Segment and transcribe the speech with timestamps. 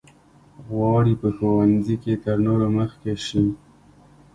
[0.69, 3.45] غواړي په ښوونځي کې تر نورو مخکې شي.